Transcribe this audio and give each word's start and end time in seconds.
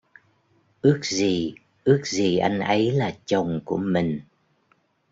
Ước 0.81 0.99
gì 1.05 1.55
ước 1.83 2.01
gì 2.07 2.37
anh 2.37 2.59
ấy 2.59 2.91
là 2.91 3.17
chồng 3.25 3.59
của 3.65 3.77
mình 3.77 4.19